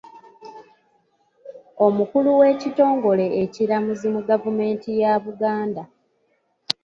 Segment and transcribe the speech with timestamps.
[1.85, 5.83] Omukulu w’ekitongole ekiramuzi mu gavumenti ya Buganda.